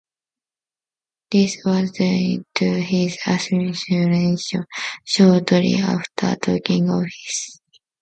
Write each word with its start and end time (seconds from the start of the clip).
This 1.29 1.61
was 1.63 1.91
due 1.91 2.43
to 2.55 2.65
his 2.81 3.17
assassination 3.27 4.65
shortly 5.05 5.75
after 5.75 6.35
taking 6.37 6.89
office. 6.89 7.61